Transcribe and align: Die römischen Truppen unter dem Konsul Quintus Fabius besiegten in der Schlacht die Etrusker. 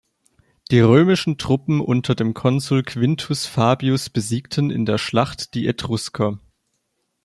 Die 0.71 0.79
römischen 0.79 1.37
Truppen 1.37 1.79
unter 1.79 2.15
dem 2.15 2.33
Konsul 2.33 2.81
Quintus 2.81 3.45
Fabius 3.45 4.09
besiegten 4.09 4.71
in 4.71 4.87
der 4.87 4.97
Schlacht 4.97 5.53
die 5.53 5.67
Etrusker. 5.67 6.39